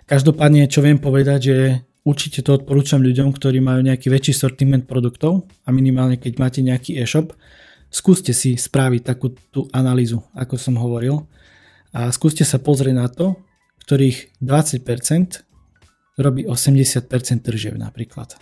Každopádne, 0.05 0.69
čo 0.69 0.85
viem 0.85 1.01
povedať, 1.01 1.41
že 1.41 1.57
Určite 2.01 2.41
to 2.41 2.57
odporúčam 2.57 3.05
ľuďom, 3.05 3.29
ktorí 3.37 3.61
majú 3.61 3.85
nejaký 3.85 4.09
väčší 4.09 4.33
sortiment 4.33 4.89
produktov 4.89 5.45
a 5.63 5.69
minimálne 5.69 6.17
keď 6.17 6.33
máte 6.41 6.61
nejaký 6.65 6.97
e-shop, 6.97 7.37
skúste 7.93 8.33
si 8.33 8.57
spraviť 8.57 9.03
takú 9.05 9.37
tú 9.53 9.69
analýzu, 9.77 10.25
ako 10.33 10.57
som 10.57 10.81
hovoril 10.81 11.29
a 11.93 12.09
skúste 12.09 12.41
sa 12.41 12.57
pozrieť 12.57 12.95
na 12.97 13.07
to, 13.13 13.37
ktorých 13.87 14.43
20% 14.43 15.45
robí 16.21 16.45
80% 16.45 17.09
tržieb 17.41 17.75
napríklad. 17.81 18.37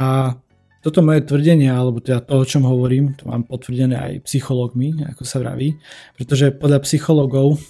A 0.00 0.40
toto 0.80 1.04
moje 1.04 1.20
tvrdenie, 1.28 1.68
alebo 1.68 2.00
teda 2.00 2.24
to, 2.24 2.40
o 2.40 2.48
čom 2.48 2.64
hovorím, 2.64 3.12
to 3.12 3.28
mám 3.28 3.44
potvrdené 3.44 4.00
aj 4.00 4.12
psychológmi, 4.24 5.04
ako 5.04 5.28
sa 5.28 5.36
vraví, 5.44 5.76
pretože 6.16 6.56
podľa 6.56 6.80
psychológov 6.88 7.60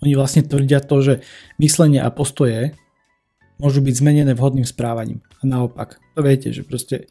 oni 0.00 0.12
vlastne 0.16 0.40
tvrdia 0.40 0.80
to, 0.80 1.04
že 1.04 1.14
myslenie 1.60 2.00
a 2.00 2.08
postoje 2.08 2.72
môžu 3.60 3.84
byť 3.84 3.94
zmenené 4.00 4.32
vhodným 4.32 4.64
správaním. 4.64 5.20
A 5.44 5.44
naopak, 5.44 6.00
to 6.16 6.24
viete, 6.24 6.48
že 6.48 6.64
proste 6.64 7.04
e, 7.04 7.06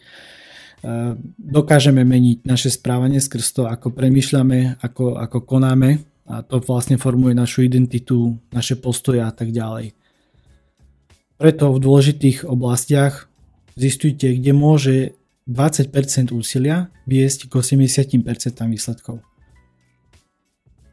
dokážeme 1.36 2.08
meniť 2.08 2.48
naše 2.48 2.72
správanie 2.72 3.20
skrz 3.20 3.52
to, 3.52 3.63
ako 3.68 3.92
premyšľame, 3.92 4.80
ako, 4.80 5.20
ako 5.20 5.44
konáme 5.44 6.04
a 6.30 6.46
to 6.46 6.62
vlastne 6.62 7.02
formuje 7.02 7.34
našu 7.34 7.65
identitu, 7.65 8.38
naše 8.54 8.78
postoje 8.78 9.20
a 9.20 9.34
tak 9.34 9.50
ďalej. 9.50 9.98
Preto 11.42 11.74
v 11.74 11.82
dôležitých 11.82 12.46
oblastiach 12.46 13.32
zistujte, 13.74 14.38
kde 14.38 14.52
môže 14.54 14.96
20% 15.50 16.30
úsilia 16.30 16.94
viesť 17.10 17.50
k 17.50 17.54
80% 17.58 18.22
výsledkov. 18.70 19.26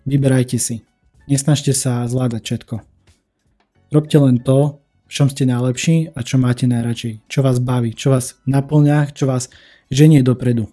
Vyberajte 0.09 0.57
si. 0.57 0.87
Nesnažte 1.29 1.77
sa 1.77 2.07
zvládať 2.09 2.43
všetko. 2.47 2.75
Robte 3.93 4.17
len 4.17 4.41
to, 4.41 4.81
v 5.07 5.11
čom 5.11 5.31
ste 5.31 5.47
najlepší 5.47 6.13
a 6.13 6.19
čo 6.27 6.37
máte 6.37 6.67
najradšej, 6.67 7.31
čo 7.31 7.41
vás 7.47 7.63
baví, 7.63 7.95
čo 7.95 8.11
vás 8.11 8.39
naplňa, 8.45 9.15
čo 9.15 9.31
vás 9.31 9.49
ženie 9.91 10.27
dopredu. 10.27 10.67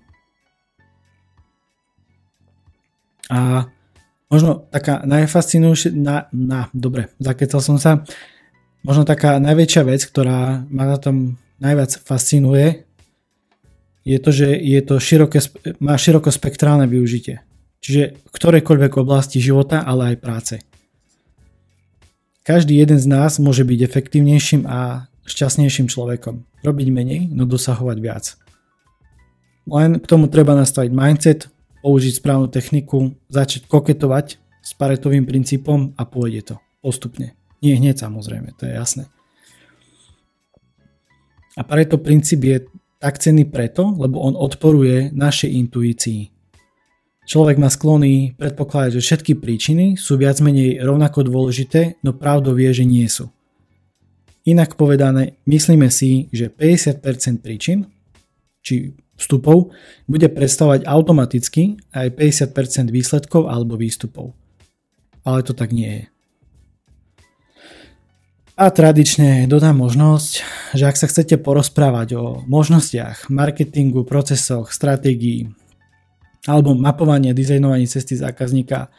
A 3.29 3.69
možno 4.27 4.65
taká 4.73 5.05
najfascinujúšia, 5.05 5.93
na, 5.93 6.27
na, 6.33 6.67
dobre, 6.73 7.13
zakecal 7.21 7.61
som 7.61 7.77
sa, 7.77 8.01
možno 8.81 9.05
taká 9.05 9.37
najväčšia 9.37 9.83
vec, 9.85 10.01
ktorá 10.03 10.65
ma 10.67 10.83
na 10.89 10.97
tom 10.97 11.37
najviac 11.61 11.95
fascinuje, 12.01 12.83
je 14.03 14.17
to, 14.19 14.29
že 14.35 14.51
je 14.51 14.79
to 14.83 14.99
široké, 14.99 15.39
má 15.79 15.95
širokospektrálne 15.95 16.89
využitie. 16.91 17.39
Čiže 17.79 18.03
v 18.19 18.29
ktorejkoľvek 18.31 18.99
oblasti 18.99 19.39
života, 19.39 19.83
ale 19.83 20.15
aj 20.15 20.17
práce. 20.19 20.55
Každý 22.43 22.75
jeden 22.75 22.99
z 22.99 23.07
nás 23.07 23.39
môže 23.39 23.63
byť 23.63 23.79
efektívnejším 23.87 24.67
a 24.67 25.07
šťastnejším 25.23 25.87
človekom. 25.87 26.43
Robiť 26.59 26.87
menej, 26.91 27.21
no 27.31 27.47
dosahovať 27.47 27.97
viac. 28.03 28.25
Len 29.63 29.95
k 30.03 30.05
tomu 30.05 30.27
treba 30.27 30.51
nastaviť 30.51 30.91
mindset, 30.91 31.47
použiť 31.79 32.19
správnu 32.19 32.51
techniku, 32.51 33.15
začať 33.31 33.67
koketovať 33.71 34.43
s 34.59 34.71
paretovým 34.75 35.23
princípom 35.23 35.95
a 35.95 36.03
pôjde 36.03 36.51
to 36.51 36.55
postupne. 36.83 37.31
Nie 37.63 37.79
hneď 37.79 38.03
samozrejme, 38.03 38.51
to 38.59 38.67
je 38.67 38.75
jasné. 38.75 39.03
A 41.55 41.63
pareto 41.63 41.95
princíp 41.95 42.43
je 42.43 42.67
tak 42.99 43.23
cenný 43.23 43.47
preto, 43.47 43.95
lebo 43.95 44.19
on 44.19 44.35
odporuje 44.35 45.15
našej 45.15 45.47
intuícii. 45.47 46.27
Človek 47.23 47.55
má 47.55 47.71
sklony 47.71 48.35
predpokladať, 48.35 48.99
že 48.99 49.01
všetky 49.01 49.39
príčiny 49.39 49.95
sú 49.95 50.19
viac 50.19 50.43
menej 50.43 50.83
rovnako 50.83 51.23
dôležité, 51.23 52.03
no 52.03 52.11
pravdou 52.11 52.51
vie, 52.51 52.67
že 52.75 52.83
nie 52.83 53.07
sú. 53.07 53.31
Inak 54.43 54.75
povedané, 54.75 55.39
myslíme 55.47 55.87
si, 55.87 56.27
že 56.35 56.51
50% 56.51 57.39
príčin, 57.39 57.87
či 58.59 58.91
vstupov, 59.15 59.71
bude 60.03 60.27
predstavovať 60.27 60.83
automaticky 60.83 61.79
aj 61.95 62.19
50% 62.19 62.91
výsledkov 62.91 63.47
alebo 63.47 63.79
výstupov. 63.79 64.35
Ale 65.23 65.47
to 65.47 65.55
tak 65.55 65.71
nie 65.71 66.03
je. 66.03 66.03
A 68.53 68.69
tradične 68.69 69.49
dodám 69.49 69.79
možnosť, 69.79 70.31
že 70.77 70.83
ak 70.85 70.99
sa 70.99 71.09
chcete 71.09 71.41
porozprávať 71.41 72.13
o 72.13 72.23
možnostiach, 72.45 73.31
marketingu, 73.31 74.05
procesoch, 74.05 74.69
stratégii, 74.69 75.62
alebo 76.47 76.75
mapovanie, 76.75 77.31
dizajnovanie 77.31 77.87
cesty 77.87 78.19
zákazníka. 78.19 78.91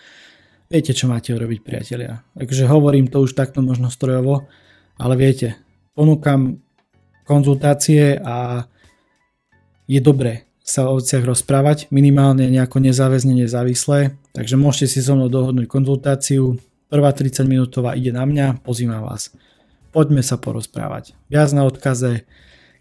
Viete, 0.68 0.96
čo 0.96 1.06
máte 1.06 1.36
urobiť, 1.36 1.60
priatelia. 1.60 2.24
Takže 2.32 2.64
hovorím 2.66 3.12
to 3.12 3.20
už 3.20 3.36
takto 3.36 3.60
možno 3.60 3.92
strojovo, 3.92 4.48
ale 4.96 5.14
viete, 5.14 5.60
ponúkam 5.92 6.60
konzultácie 7.28 8.16
a 8.20 8.64
je 9.84 10.00
dobré 10.00 10.48
sa 10.64 10.88
o 10.88 10.96
veciach 10.96 11.28
rozprávať, 11.28 11.92
minimálne 11.92 12.48
nejako 12.48 12.80
nezáväzne, 12.80 13.36
nezávislé, 13.36 14.16
takže 14.32 14.56
môžete 14.56 14.96
si 14.96 15.04
so 15.04 15.12
mnou 15.12 15.28
dohodnúť 15.28 15.68
konzultáciu, 15.68 16.56
prvá 16.88 17.12
30 17.12 17.44
minútová 17.44 17.92
ide 17.92 18.16
na 18.16 18.24
mňa, 18.24 18.64
pozývam 18.64 19.04
vás. 19.04 19.28
Poďme 19.92 20.24
sa 20.24 20.40
porozprávať. 20.40 21.12
Viac 21.28 21.52
na 21.52 21.68
odkaze 21.68 22.24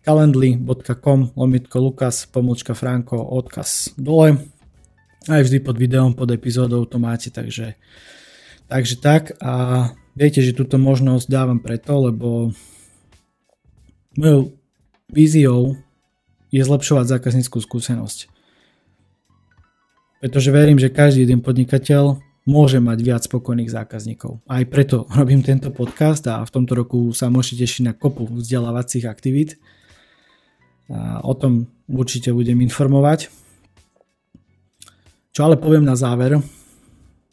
calendly.com 0.07 1.35
lomitko 1.35 1.77
lukas 1.83 2.23
pomlčka 2.31 2.71
franko 2.71 3.19
odkaz 3.19 3.95
dole 3.99 4.39
aj 5.29 5.41
vždy 5.47 5.57
pod 5.63 5.75
videom, 5.79 6.11
pod 6.15 6.31
epizódou 6.31 6.83
to 6.87 6.99
máte, 6.99 7.31
takže, 7.31 7.75
takže 8.67 8.95
tak 8.99 9.37
a 9.39 9.87
viete, 10.17 10.43
že 10.43 10.55
túto 10.55 10.75
možnosť 10.75 11.25
dávam 11.29 11.59
preto, 11.59 12.11
lebo 12.11 12.51
mojou 14.17 14.53
víziou 15.09 15.77
je 16.53 16.61
zlepšovať 16.61 17.17
zákazníckú 17.17 17.57
skúsenosť. 17.57 18.29
Pretože 20.21 20.55
verím, 20.55 20.79
že 20.79 20.93
každý 20.93 21.27
jeden 21.27 21.43
podnikateľ 21.43 22.21
môže 22.47 22.79
mať 22.79 22.99
viac 23.03 23.21
spokojných 23.23 23.71
zákazníkov. 23.71 24.43
Aj 24.47 24.63
preto 24.67 25.07
robím 25.17 25.43
tento 25.43 25.71
podcast 25.73 26.23
a 26.27 26.43
v 26.43 26.53
tomto 26.53 26.77
roku 26.77 27.11
sa 27.11 27.31
môžete 27.33 27.63
tešiť 27.63 27.81
na 27.87 27.93
kopu 27.95 28.27
vzdelávacích 28.27 29.07
aktivít. 29.07 29.59
A 30.91 31.23
o 31.23 31.33
tom 31.33 31.71
určite 31.87 32.29
budem 32.35 32.59
informovať. 32.61 33.31
Čo 35.33 35.49
ale 35.49 35.57
poviem 35.57 35.81
na 35.81 35.97
záver, 35.97 36.37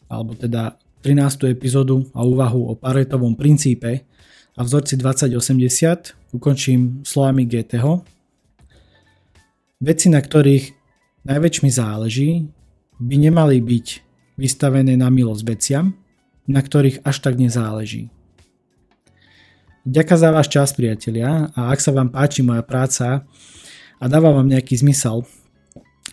alebo 0.09 0.33
teda 0.33 0.73
13. 1.05 1.53
epizódu 1.53 2.09
a 2.17 2.25
úvahu 2.25 2.73
o 2.73 2.73
Paretovom 2.73 3.37
princípe 3.37 4.09
a 4.57 4.65
vzorci 4.65 4.97
2080 4.97 6.33
ukončím 6.33 7.05
slovami 7.05 7.45
GTho. 7.45 8.01
Veci, 9.85 10.09
na 10.09 10.17
ktorých 10.17 10.73
najväčšmi 11.29 11.69
záleží, 11.69 12.49
by 12.97 13.15
nemali 13.21 13.61
byť 13.61 13.87
vystavené 14.33 14.97
na 14.97 15.13
milosť 15.13 15.41
veciam, 15.45 15.93
na 16.49 16.57
ktorých 16.57 17.05
až 17.05 17.21
tak 17.21 17.37
nezáleží. 17.37 18.09
Ďakujem 19.85 20.21
za 20.25 20.29
váš 20.33 20.49
čas, 20.49 20.73
priatelia, 20.73 21.53
a 21.53 21.69
ak 21.69 21.77
sa 21.77 21.93
vám 21.93 22.09
páči 22.09 22.41
moja 22.41 22.65
práca 22.65 23.29
a 24.01 24.03
dáva 24.09 24.33
vám 24.33 24.49
nejaký 24.49 24.73
zmysel, 24.81 25.21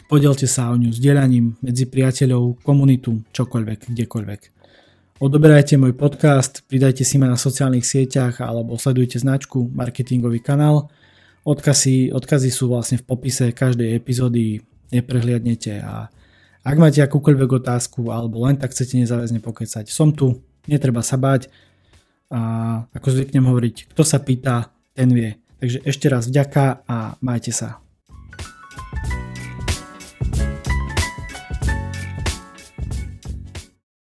podielte 0.09 0.49
sa 0.49 0.73
o 0.73 0.77
ňu 0.81 0.90
sdielaním 0.90 1.61
medzi 1.61 1.85
priateľov, 1.85 2.64
komunitu, 2.64 3.21
čokoľvek, 3.31 3.92
kdekoľvek. 3.92 4.40
Odoberajte 5.21 5.77
môj 5.77 5.92
podcast, 5.92 6.64
pridajte 6.64 7.05
si 7.05 7.21
ma 7.21 7.29
na 7.29 7.37
sociálnych 7.37 7.85
sieťach 7.85 8.40
alebo 8.40 8.81
sledujte 8.81 9.21
značku 9.21 9.68
Marketingový 9.77 10.40
kanál. 10.40 10.88
Odkazy, 11.44 12.11
odkazy 12.11 12.49
sú 12.49 12.73
vlastne 12.73 12.97
v 12.99 13.07
popise 13.07 13.53
každej 13.53 13.92
epizódy, 13.92 14.64
neprehliadnete 14.88 15.85
a 15.85 16.09
ak 16.64 16.77
máte 16.81 17.05
akúkoľvek 17.05 17.64
otázku 17.64 18.09
alebo 18.09 18.49
len 18.49 18.57
tak 18.57 18.73
chcete 18.73 18.97
nezáväzne 19.05 19.44
pokecať, 19.44 19.92
som 19.92 20.12
tu, 20.14 20.40
netreba 20.64 21.05
sa 21.05 21.21
báť 21.21 21.53
a 22.33 22.40
ako 22.92 23.09
zvyknem 23.12 23.44
hovoriť, 23.44 23.92
kto 23.92 24.03
sa 24.05 24.21
pýta, 24.21 24.73
ten 24.97 25.12
vie. 25.12 25.37
Takže 25.59 25.79
ešte 25.83 26.07
raz 26.07 26.29
vďaka 26.29 26.87
a 26.87 27.16
majte 27.25 27.51
sa. 27.51 27.81